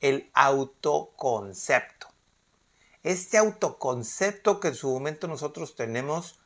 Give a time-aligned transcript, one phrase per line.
[0.00, 2.08] el autoconcepto.
[3.02, 6.38] Este autoconcepto que en su momento nosotros tenemos,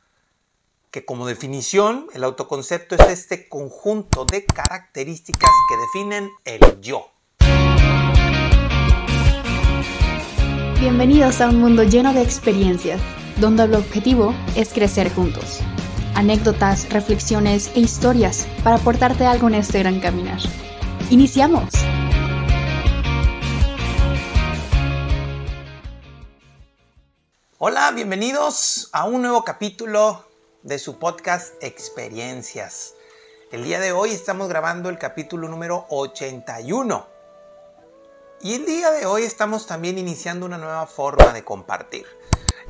[0.91, 7.09] que como definición, el autoconcepto es este conjunto de características que definen el yo.
[10.79, 13.01] Bienvenidos a un mundo lleno de experiencias,
[13.37, 15.61] donde el objetivo es crecer juntos.
[16.13, 20.39] Anécdotas, reflexiones e historias para aportarte algo en este gran caminar.
[21.09, 21.69] ¡Iniciamos!
[27.65, 30.25] Hola, bienvenidos a un nuevo capítulo
[30.63, 32.93] de su podcast Experiencias.
[33.53, 37.07] El día de hoy estamos grabando el capítulo número 81.
[38.41, 42.05] Y el día de hoy estamos también iniciando una nueva forma de compartir,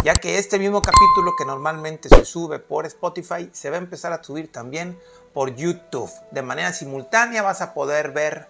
[0.04, 4.14] ya que este mismo capítulo que normalmente se sube por Spotify se va a empezar
[4.14, 5.02] a subir también
[5.34, 6.12] por YouTube.
[6.30, 8.48] De manera simultánea vas a poder ver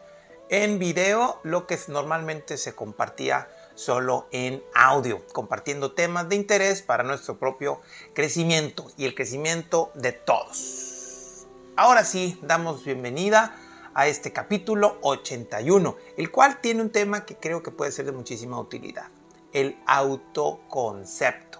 [0.49, 7.03] en video lo que normalmente se compartía solo en audio, compartiendo temas de interés para
[7.03, 7.81] nuestro propio
[8.13, 11.47] crecimiento y el crecimiento de todos.
[11.75, 13.55] Ahora sí, damos bienvenida
[13.95, 18.11] a este capítulo 81, el cual tiene un tema que creo que puede ser de
[18.11, 19.07] muchísima utilidad,
[19.53, 21.59] el autoconcepto.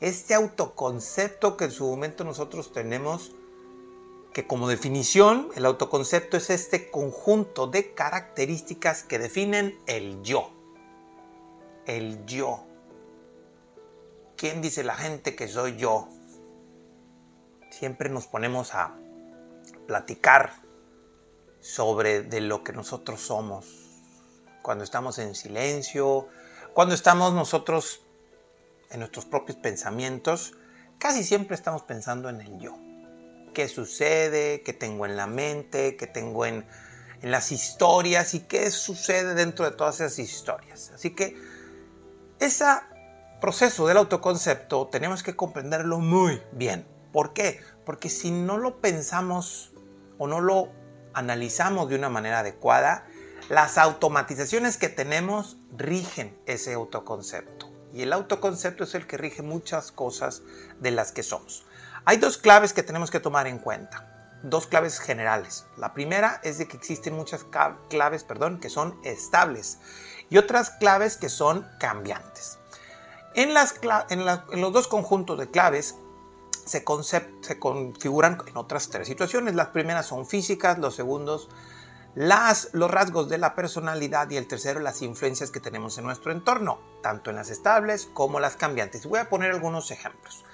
[0.00, 3.32] Este autoconcepto que en su momento nosotros tenemos,
[4.32, 10.57] que como definición, el autoconcepto es este conjunto de características que definen el yo
[11.88, 12.64] el yo.
[14.36, 16.08] ¿Quién dice la gente que soy yo?
[17.70, 18.94] Siempre nos ponemos a
[19.88, 20.52] platicar
[21.60, 23.66] sobre de lo que nosotros somos.
[24.62, 26.28] Cuando estamos en silencio,
[26.74, 28.02] cuando estamos nosotros
[28.90, 30.54] en nuestros propios pensamientos,
[30.98, 32.78] casi siempre estamos pensando en el yo.
[33.54, 34.62] ¿Qué sucede?
[34.62, 35.96] ¿Qué tengo en la mente?
[35.96, 36.66] ¿Qué tengo en,
[37.22, 38.34] en las historias?
[38.34, 40.92] ¿Y qué sucede dentro de todas esas historias?
[40.94, 41.57] Así que
[42.40, 42.64] ese
[43.40, 46.86] proceso del autoconcepto tenemos que comprenderlo muy bien.
[47.12, 47.60] ¿Por qué?
[47.84, 49.72] Porque si no lo pensamos
[50.18, 50.68] o no lo
[51.14, 53.06] analizamos de una manera adecuada,
[53.48, 57.72] las automatizaciones que tenemos rigen ese autoconcepto.
[57.92, 60.42] Y el autoconcepto es el que rige muchas cosas
[60.80, 61.64] de las que somos.
[62.04, 64.38] Hay dos claves que tenemos que tomar en cuenta.
[64.42, 65.66] Dos claves generales.
[65.76, 67.44] La primera es de que existen muchas
[67.88, 69.78] claves, perdón, que son estables
[70.30, 72.58] y otras claves que son cambiantes.
[73.34, 73.74] En, las,
[74.10, 75.96] en, los dos conjuntos de claves
[76.66, 76.84] se,
[77.40, 79.54] se, configuran en otras tres situaciones.
[79.54, 81.48] Las primeras son físicas, los segundos
[82.14, 86.32] las, los rasgos de la personalidad y el tercero las influencias que tenemos en nuestro
[86.32, 89.06] entorno, tanto en las estables como las cambiantes.
[89.06, 90.44] Voy a poner algunos ejemplos.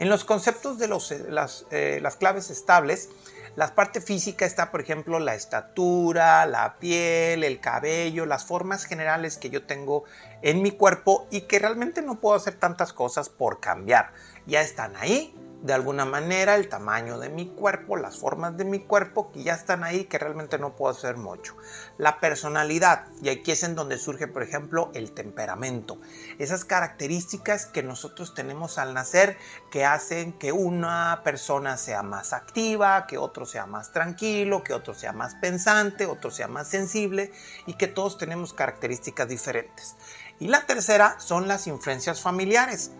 [0.00, 3.10] En los conceptos de los, las, eh, las claves estables,
[3.54, 9.36] la parte física está, por ejemplo, la estatura, la piel, el cabello, las formas generales
[9.36, 10.04] que yo tengo
[10.40, 14.12] en mi cuerpo y que realmente no puedo hacer tantas cosas por cambiar.
[14.46, 18.80] Ya están ahí, de alguna manera el tamaño de mi cuerpo, las formas de mi
[18.80, 21.56] cuerpo que ya están ahí que realmente no puedo hacer mucho.
[21.98, 25.98] La personalidad, y aquí es en donde surge por ejemplo el temperamento.
[26.38, 29.36] Esas características que nosotros tenemos al nacer
[29.70, 34.94] que hacen que una persona sea más activa, que otro sea más tranquilo, que otro
[34.94, 37.30] sea más pensante, otro sea más sensible
[37.66, 39.96] y que todos tenemos características diferentes.
[40.40, 42.90] Y la tercera son las influencias familiares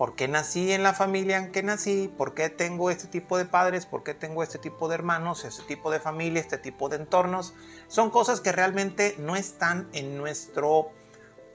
[0.00, 3.44] por qué nací en la familia en que nací, por qué tengo este tipo de
[3.44, 6.96] padres, por qué tengo este tipo de hermanos, este tipo de familia, este tipo de
[6.96, 7.52] entornos.
[7.86, 10.90] Son cosas que realmente no están en nuestro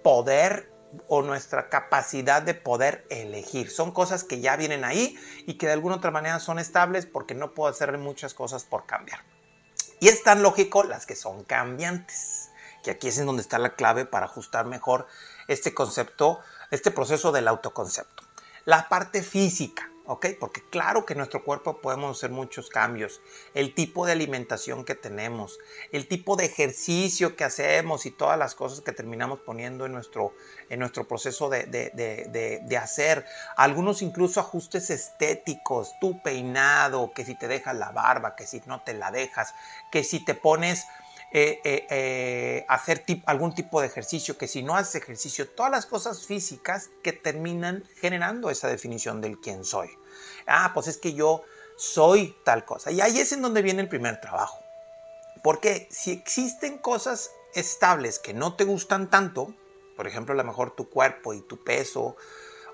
[0.04, 0.72] poder
[1.08, 3.72] o nuestra capacidad de poder elegir.
[3.72, 5.18] Son cosas que ya vienen ahí
[5.48, 8.86] y que de alguna otra manera son estables porque no puedo hacer muchas cosas por
[8.86, 9.22] cambiar.
[10.00, 12.52] Y es tan lógico las que son cambiantes,
[12.84, 15.08] que aquí es en donde está la clave para ajustar mejor
[15.48, 18.25] este concepto, este proceso del autoconcepto.
[18.66, 20.26] La parte física, ¿ok?
[20.40, 23.22] Porque claro que en nuestro cuerpo podemos hacer muchos cambios.
[23.54, 25.60] El tipo de alimentación que tenemos,
[25.92, 30.34] el tipo de ejercicio que hacemos y todas las cosas que terminamos poniendo en nuestro,
[30.70, 33.24] en nuestro proceso de, de hacer.
[33.56, 38.82] Algunos incluso ajustes estéticos, tu peinado, que si te dejas la barba, que si no
[38.82, 39.54] te la dejas,
[39.92, 40.88] que si te pones
[41.32, 45.86] eh, eh, eh, hacer algún tipo de ejercicio, que si no haces ejercicio, todas las
[45.86, 49.90] cosas físicas que terminan generando esa definición del quién soy.
[50.48, 51.44] Ah, pues es que yo
[51.78, 52.92] soy tal cosa.
[52.92, 54.60] Y ahí es en donde viene el primer trabajo.
[55.44, 59.54] Porque si existen cosas estables que no te gustan tanto,
[59.98, 62.16] por ejemplo, a lo mejor tu cuerpo y tu peso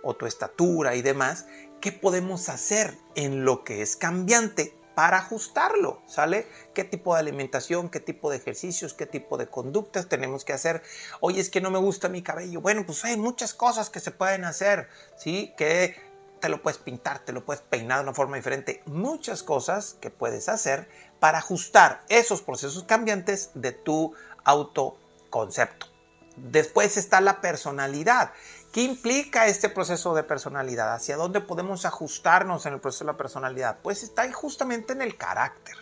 [0.04, 1.46] o tu estatura y demás,
[1.80, 6.48] ¿qué podemos hacer en lo que es cambiante para ajustarlo, ¿sale?
[6.76, 10.84] ¿Qué tipo de alimentación, qué tipo de ejercicios, qué tipo de conductas tenemos que hacer?
[11.22, 12.62] Oye, es que no me gusta mi cabello.
[12.62, 15.56] Bueno, pues hay muchas cosas que se pueden hacer, ¿sí?
[15.58, 16.00] Que
[16.40, 18.84] te lo puedes pintar, te lo puedes peinar de una forma diferente.
[18.86, 20.88] Muchas cosas que puedes hacer
[21.20, 24.14] para ajustar esos procesos cambiantes de tu
[24.44, 25.88] autoconcepto.
[26.36, 28.34] Después está la personalidad.
[28.72, 30.94] ¿Qué implica este proceso de personalidad?
[30.94, 33.80] ¿Hacia dónde podemos ajustarnos en el proceso de la personalidad?
[33.84, 35.76] Pues está justamente en el carácter.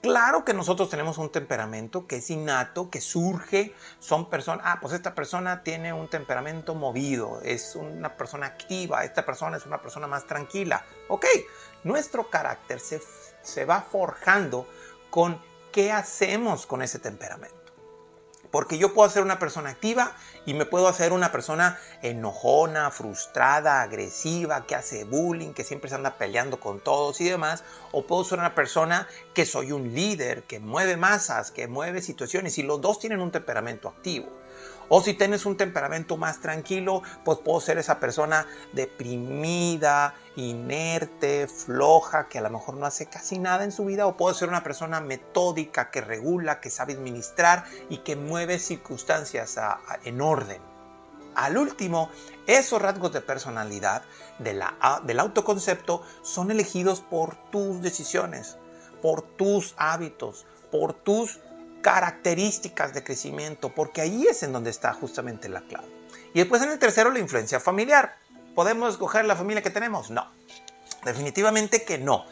[0.00, 4.94] Claro que nosotros tenemos un temperamento que es innato, que surge, son personas, ah, pues
[4.94, 10.06] esta persona tiene un temperamento movido, es una persona activa, esta persona es una persona
[10.06, 10.86] más tranquila.
[11.08, 11.26] Ok,
[11.82, 13.02] nuestro carácter se,
[13.42, 14.68] se va forjando
[15.10, 15.42] con
[15.72, 17.67] qué hacemos con ese temperamento.
[18.50, 20.12] Porque yo puedo ser una persona activa
[20.46, 25.96] y me puedo hacer una persona enojona, frustrada, agresiva, que hace bullying, que siempre se
[25.96, 27.64] anda peleando con todos y demás.
[27.92, 32.56] O puedo ser una persona que soy un líder, que mueve masas, que mueve situaciones
[32.58, 34.28] y los dos tienen un temperamento activo.
[34.88, 42.28] O si tienes un temperamento más tranquilo, pues puedo ser esa persona deprimida, inerte, floja,
[42.28, 44.06] que a lo mejor no hace casi nada en su vida.
[44.06, 49.58] O puedo ser una persona metódica, que regula, que sabe administrar y que mueve circunstancias
[50.04, 50.62] en orden.
[51.34, 52.10] Al último,
[52.46, 54.02] esos rasgos de personalidad
[54.38, 58.56] del autoconcepto son elegidos por tus decisiones,
[59.02, 61.38] por tus hábitos, por tus
[61.82, 65.88] características de crecimiento, porque ahí es en donde está justamente la clave.
[66.34, 68.16] Y después en el tercero, la influencia familiar.
[68.54, 70.10] ¿Podemos escoger la familia que tenemos?
[70.10, 70.26] No,
[71.04, 72.24] definitivamente que no.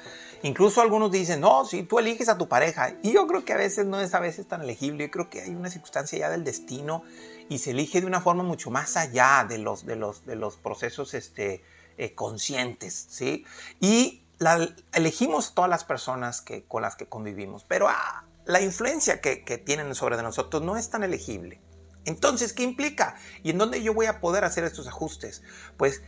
[0.42, 2.94] Incluso algunos dicen, no, si tú eliges a tu pareja.
[3.02, 5.04] Y yo creo que a veces no es a veces tan elegible.
[5.04, 7.02] Yo creo que hay una circunstancia ya del destino
[7.48, 10.56] y se elige de una forma mucho más allá de los, de los, de los
[10.56, 11.64] procesos este,
[11.96, 13.06] eh, conscientes.
[13.08, 13.44] ¿sí?
[13.80, 17.64] Y la, elegimos todas las personas que, con las que convivimos.
[17.64, 21.60] Pero ah, la influencia que, tienen sobre nosotros no es tan elegible.
[22.04, 23.16] Entonces, ¿qué implica?
[23.42, 25.42] ¿Y en dónde yo voy a poder hacer estos ajustes?
[25.76, 26.02] Pues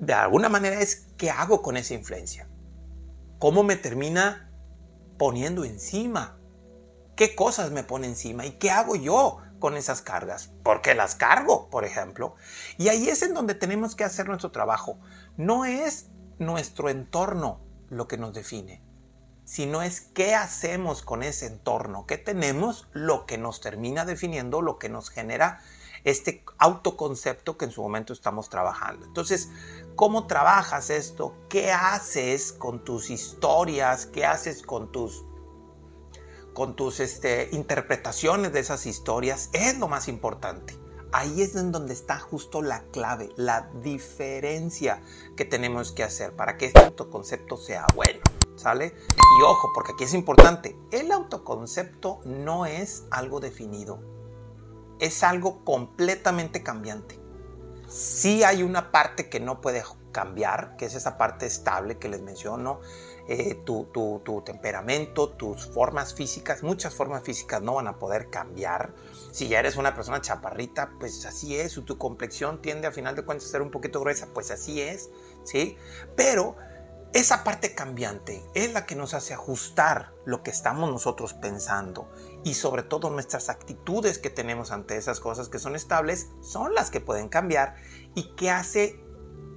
[0.00, 2.48] de alguna manera es qué hago con esa influencia.
[3.38, 4.50] ¿Cómo me termina
[5.16, 6.40] poniendo encima?
[7.14, 8.44] ¿Qué cosas me pone encima?
[8.44, 10.50] ¿Y qué hago yo con esas cargas?
[10.64, 12.34] ¿Por qué las cargo, por ejemplo?
[12.78, 14.98] Y ahí es en donde tenemos que hacer nuestro trabajo.
[15.36, 18.85] No es nuestro entorno lo que nos define
[19.46, 24.78] sino es qué hacemos con ese entorno, qué tenemos, lo que nos termina definiendo, lo
[24.78, 25.62] que nos genera
[26.04, 29.06] este autoconcepto que en su momento estamos trabajando.
[29.06, 29.48] Entonces,
[29.94, 31.34] ¿cómo trabajas esto?
[31.48, 34.06] ¿Qué haces con tus historias?
[34.06, 35.24] ¿Qué haces con tus
[36.52, 39.50] con tus este, interpretaciones de esas historias?
[39.52, 40.76] Es lo más importante.
[41.12, 45.02] Ahí es en donde está justo la clave, la diferencia
[45.36, 48.15] que tenemos que hacer para que este autoconcepto sea bueno.
[48.56, 48.94] ¿Sale?
[49.38, 54.00] Y ojo, porque aquí es importante, el autoconcepto no es algo definido,
[54.98, 57.20] es algo completamente cambiante.
[57.88, 62.22] Sí hay una parte que no puede cambiar, que es esa parte estable que les
[62.22, 62.80] menciono,
[63.28, 68.94] eh, tu, tu, temperamento, tus formas físicas, muchas formas físicas no van a poder cambiar.
[69.32, 73.24] Si ya eres una persona chaparrita, pues así es, tu complexión tiende a final de
[73.24, 75.10] cuentas a ser un poquito gruesa, pues así es,
[75.44, 75.76] ¿sí?
[76.16, 76.56] Pero
[77.16, 82.12] esa parte cambiante es la que nos hace ajustar lo que estamos nosotros pensando
[82.44, 86.90] y sobre todo nuestras actitudes que tenemos ante esas cosas que son estables son las
[86.90, 87.76] que pueden cambiar
[88.14, 89.00] y que hace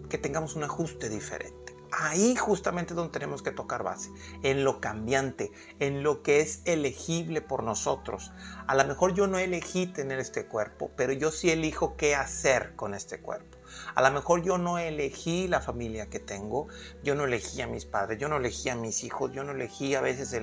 [0.09, 1.75] que tengamos un ajuste diferente.
[1.91, 4.09] Ahí justamente donde tenemos que tocar base,
[4.41, 8.31] en lo cambiante, en lo que es elegible por nosotros.
[8.67, 12.77] A lo mejor yo no elegí tener este cuerpo, pero yo sí elijo qué hacer
[12.77, 13.58] con este cuerpo.
[13.95, 16.67] A lo mejor yo no elegí la familia que tengo,
[17.03, 19.95] yo no elegí a mis padres, yo no elegí a mis hijos, yo no elegí
[19.95, 20.35] a veces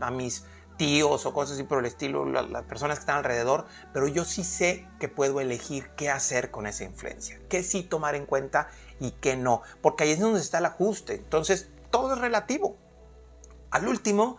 [0.00, 0.44] a mis
[0.76, 4.44] tíos o cosas así por el estilo, las personas que están alrededor, pero yo sí
[4.44, 8.68] sé que puedo elegir qué hacer con esa influencia, qué sí tomar en cuenta
[9.00, 11.14] y qué no, porque ahí es donde está el ajuste.
[11.14, 12.76] Entonces, todo es relativo.
[13.70, 14.38] Al último,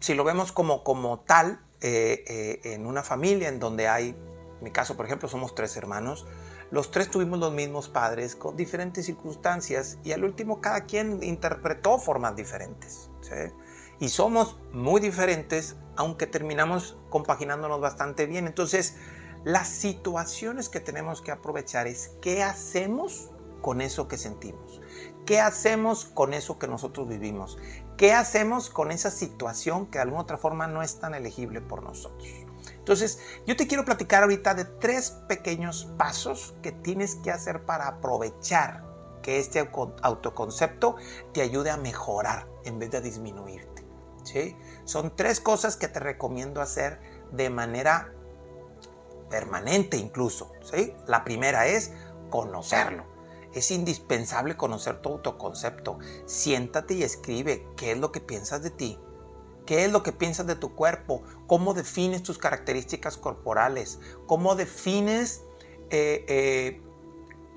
[0.00, 4.64] si lo vemos como, como tal, eh, eh, en una familia en donde hay, en
[4.64, 6.26] mi caso, por ejemplo, somos tres hermanos,
[6.70, 11.98] los tres tuvimos los mismos padres con diferentes circunstancias y al último cada quien interpretó
[11.98, 13.10] formas diferentes.
[14.00, 18.46] Y somos muy diferentes, aunque terminamos compaginándonos bastante bien.
[18.46, 18.96] Entonces,
[19.44, 23.30] las situaciones que tenemos que aprovechar es qué hacemos
[23.60, 24.80] con eso que sentimos.
[25.26, 27.56] ¿Qué hacemos con eso que nosotros vivimos?
[27.96, 31.82] ¿Qué hacemos con esa situación que de alguna otra forma no es tan elegible por
[31.82, 32.28] nosotros?
[32.84, 37.88] Entonces, yo te quiero platicar ahorita de tres pequeños pasos que tienes que hacer para
[37.88, 38.84] aprovechar
[39.22, 39.70] que este
[40.02, 40.96] autoconcepto
[41.32, 43.86] te ayude a mejorar en vez de disminuirte.
[44.22, 44.54] ¿sí?
[44.84, 47.00] Son tres cosas que te recomiendo hacer
[47.32, 48.12] de manera
[49.30, 50.52] permanente incluso.
[50.60, 50.92] ¿sí?
[51.06, 51.90] La primera es
[52.28, 53.06] conocerlo.
[53.54, 55.98] Es indispensable conocer tu autoconcepto.
[56.26, 59.00] Siéntate y escribe qué es lo que piensas de ti,
[59.66, 65.42] qué es lo que piensas de tu cuerpo, cómo defines tus características corporales, cómo defines
[65.90, 66.80] eh, eh,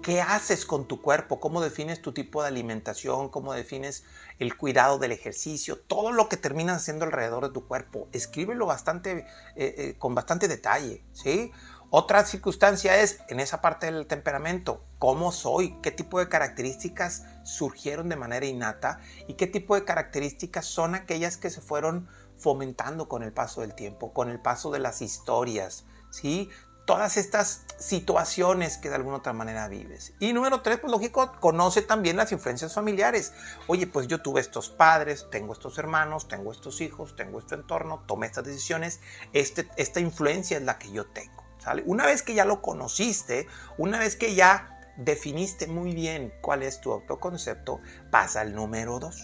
[0.01, 4.03] qué haces con tu cuerpo, cómo defines tu tipo de alimentación, cómo defines
[4.39, 8.07] el cuidado del ejercicio, todo lo que terminas haciendo alrededor de tu cuerpo.
[8.13, 11.51] Escríbelo bastante, eh, con bastante detalle, ¿sí?
[11.89, 18.09] Otra circunstancia es, en esa parte del temperamento, cómo soy, qué tipo de características surgieron
[18.09, 23.23] de manera innata y qué tipo de características son aquellas que se fueron fomentando con
[23.23, 26.49] el paso del tiempo, con el paso de las historias, ¿sí?
[26.85, 30.13] Todas estas situaciones que de alguna otra manera vives.
[30.19, 33.31] Y número tres, pues lógico, conoce también las influencias familiares.
[33.67, 38.03] Oye, pues yo tuve estos padres, tengo estos hermanos, tengo estos hijos, tengo este entorno,
[38.07, 38.99] tomé estas decisiones,
[39.31, 41.46] este, esta influencia es la que yo tengo.
[41.85, 43.47] Una vez que ya lo conociste,
[43.77, 49.21] una vez que ya definiste muy bien cuál es tu autoconcepto, pasa al número dos.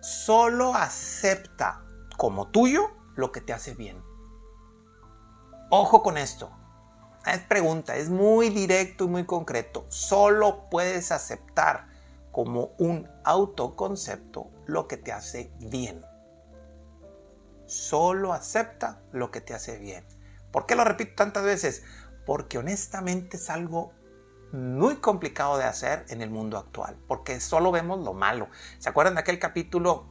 [0.00, 1.82] Solo acepta
[2.16, 4.02] como tuyo lo que te hace bien.
[5.70, 6.50] Ojo con esto.
[7.26, 9.84] Es pregunta, es muy directo y muy concreto.
[9.88, 11.88] Solo puedes aceptar
[12.32, 16.04] como un autoconcepto lo que te hace bien.
[17.66, 20.04] Solo acepta lo que te hace bien.
[20.52, 21.84] ¿Por qué lo repito tantas veces?
[22.26, 23.92] Porque honestamente es algo
[24.52, 28.48] muy complicado de hacer en el mundo actual, porque solo vemos lo malo.
[28.78, 30.06] ¿Se acuerdan de aquel capítulo?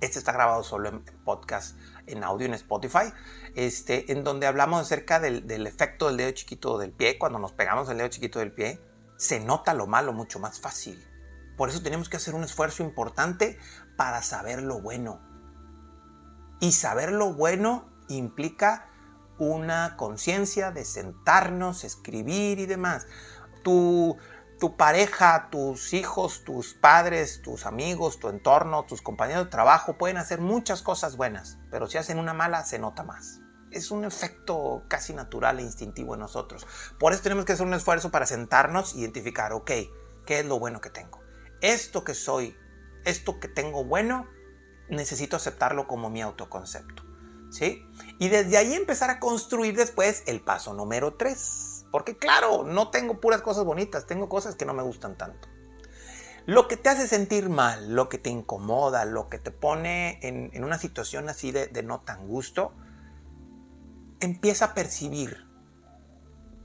[0.00, 3.12] Este está grabado solo en podcast, en audio en Spotify,
[3.54, 7.18] este, en donde hablamos acerca del, del efecto del dedo chiquito del pie.
[7.18, 8.80] Cuando nos pegamos el dedo chiquito del pie,
[9.16, 11.02] se nota lo malo mucho más fácil.
[11.56, 13.58] Por eso tenemos que hacer un esfuerzo importante
[13.96, 15.20] para saber lo bueno.
[16.60, 18.91] Y saber lo bueno implica
[19.48, 23.06] una conciencia de sentarnos, escribir y demás.
[23.62, 24.16] Tu,
[24.60, 30.16] tu pareja, tus hijos, tus padres, tus amigos, tu entorno, tus compañeros de trabajo pueden
[30.16, 33.40] hacer muchas cosas buenas, pero si hacen una mala se nota más.
[33.72, 36.66] Es un efecto casi natural e instintivo en nosotros.
[37.00, 39.70] Por eso tenemos que hacer un esfuerzo para sentarnos identificar, ok,
[40.26, 41.20] ¿qué es lo bueno que tengo?
[41.60, 42.56] Esto que soy,
[43.04, 44.28] esto que tengo bueno,
[44.88, 47.01] necesito aceptarlo como mi autoconcepto.
[48.18, 51.86] Y desde ahí empezar a construir después el paso número 3.
[51.90, 55.48] Porque claro, no tengo puras cosas bonitas, tengo cosas que no me gustan tanto.
[56.46, 60.64] Lo que te hace sentir mal, lo que te incomoda, lo que te pone en,
[60.64, 62.72] una situación así de, de no tan gusto,
[64.20, 65.46] empieza a percibir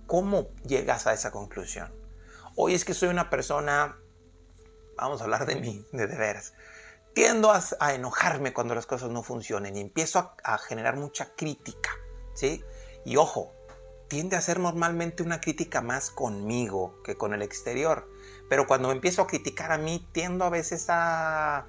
[0.08, 1.94] cómo llegas a esa conclusión.
[2.56, 3.98] Hoy es que soy una persona,
[4.96, 6.53] vamos a hablar de mí, de, de veras,
[7.17, 11.89] tiendo a, enojarme cuando las cosas no funcionen y empiezo a, generar mucha crítica,
[12.36, 12.63] ¿sí?
[13.05, 13.55] Y ojo,
[14.07, 18.07] tiende a ser normalmente una crítica más conmigo que con el exterior.
[18.51, 21.65] Pero cuando me empiezo a criticar a mí, tiendo a veces a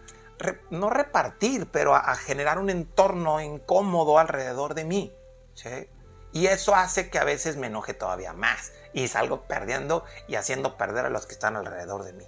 [0.69, 5.17] no repartir, pero a, generar un entorno incómodo alrededor de mí.
[5.55, 5.88] ¿sí?
[6.31, 10.76] Y eso hace que a veces me enoje todavía más y salgo perdiendo y haciendo
[10.76, 12.26] perder a los que están alrededor de mí.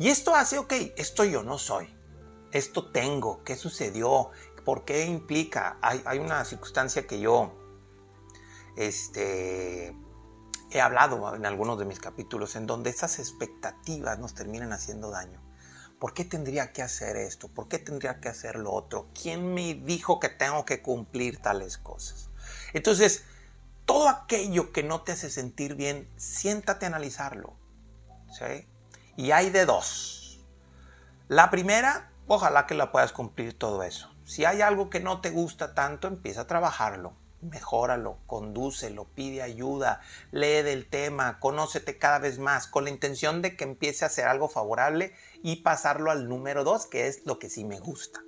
[0.00, 1.95] Y esto hace, ok, esto yo no soy
[2.56, 4.30] esto tengo, qué sucedió,
[4.64, 5.78] por qué implica.
[5.80, 7.54] Hay, una circunstancia que yo
[8.76, 9.96] este,
[10.70, 15.40] he hablado en algunos de mis capítulos en donde esas expectativas nos terminan haciendo daño.
[16.00, 17.48] ¿Por qué tendría que hacer esto?
[17.48, 19.08] ¿Por qué tendría que hacer lo otro?
[19.14, 22.28] ¿Quién me dijo que tengo que cumplir tales cosas?
[22.74, 23.24] Entonces,
[23.86, 27.56] todo aquello que no te hace sentir bien, siéntate a analizarlo.
[28.36, 28.66] ¿sí?
[29.16, 30.44] Y hay de dos.
[31.28, 34.12] La primera, Ojalá que la puedas cumplir todo eso.
[34.24, 37.14] Si hay algo que no te gusta tanto, empieza a trabajarlo.
[37.40, 40.00] Mejóralo, condúcelo, pide ayuda,
[40.32, 44.26] lee del tema, conócete cada vez más, con la intención de que empiece a hacer
[44.26, 48.20] algo favorable y pasarlo al número dos, que es lo que sí me gusta.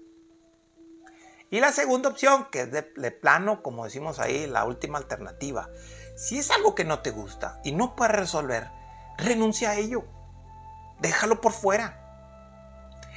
[1.50, 5.71] Y la segunda opción, que es de, plano, como decimos ahí, la última alternativa.
[6.14, 8.71] Si es algo que no te gusta y no puedes resolver,
[9.17, 10.05] renuncia a ello.
[11.00, 11.98] Déjalo por fuera.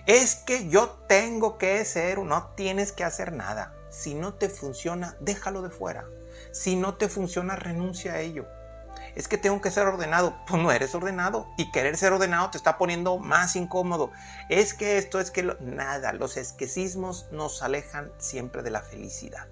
[0.07, 3.75] Es que yo tengo que ser, no tienes que hacer nada.
[3.89, 6.05] Si no te funciona, déjalo de fuera.
[6.51, 8.47] Si no te funciona, renuncia a ello.
[9.15, 10.35] Es que tengo que ser ordenado.
[10.47, 11.47] Pues no eres ordenado.
[11.57, 14.11] Y querer ser ordenado te está poniendo más incómodo.
[14.49, 16.13] Es que esto, es que nada.
[16.13, 19.47] Los esquecismos nos alejan siempre de la felicidad.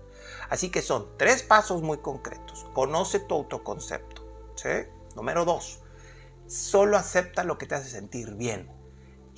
[0.50, 2.65] Así que son tres pasos muy concretos.
[2.74, 4.25] Conoce tu autoconcepto.
[4.56, 4.70] ¿sí?
[5.15, 5.79] Número dos,
[6.48, 8.78] solo acepta lo que te hace sentir bien.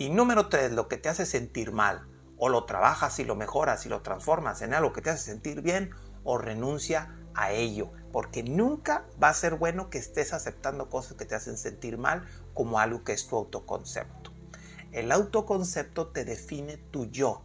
[0.02, 2.08] Y número tres, lo que te hace sentir mal.
[2.40, 5.62] O lo trabajas y lo mejoras y lo transformas en algo que te hace sentir
[5.62, 5.92] bien
[6.24, 7.92] o renuncia a ello.
[8.12, 12.26] Porque nunca va a ser bueno que estés aceptando cosas que te hacen sentir mal
[12.56, 14.32] como algo que es tu autoconcepto.
[14.92, 17.44] El autoconcepto te define tu yo.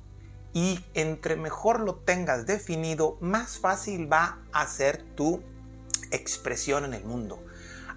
[0.54, 5.42] Y entre mejor lo tengas definido, más fácil va a ser tu
[6.10, 7.38] expresión en el mundo.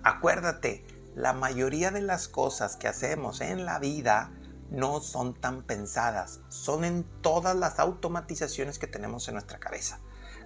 [0.04, 0.86] Acuérdate,
[1.16, 4.34] la mayoría de las cosas que hacemos en la vida
[4.70, 10.00] no son tan pensadas, son en todas las automatizaciones que tenemos en nuestra cabeza.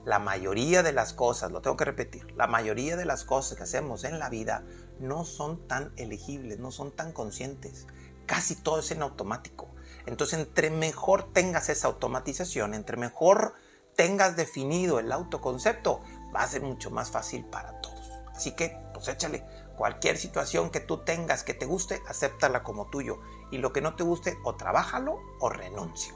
[0.05, 3.63] La mayoría de las cosas, lo tengo que repetir, la mayoría de las cosas que
[3.63, 4.63] hacemos en la vida
[4.99, 7.87] no son tan elegibles, no son tan conscientes.
[8.25, 9.73] Casi todo es en automático.
[10.05, 13.53] Entonces, entre mejor tengas esa automatización, entre mejor
[13.95, 16.01] tengas definido el autoconcepto,
[16.35, 18.11] va a ser mucho más fácil para todos.
[18.35, 19.45] Así que, pues échale.
[19.75, 23.19] Cualquier situación que tú tengas que te guste, acéptala como tuyo.
[23.53, 26.11] Y lo que no te guste, o trabájalo o renuncia.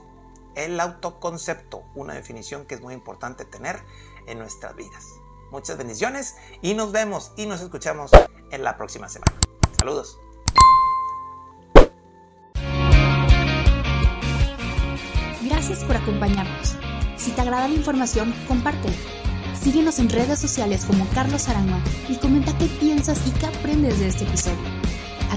[0.55, 3.79] El autoconcepto, una definición que es muy importante tener
[4.25, 5.19] en nuestras vidas.
[5.51, 8.09] Muchas bendiciones y nos vemos y nos escuchamos
[8.49, 9.33] en la próxima semana.
[9.77, 10.19] Saludos.
[15.43, 16.75] Gracias por acompañarnos.
[17.17, 18.97] Si te agrada la información, compártela.
[19.61, 24.07] Síguenos en redes sociales como Carlos Arama y comenta qué piensas y qué aprendes de
[24.07, 24.76] este episodio.